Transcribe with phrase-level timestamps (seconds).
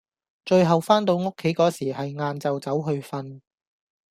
[0.45, 3.39] 最後返到屋企個時係晏晝走去瞓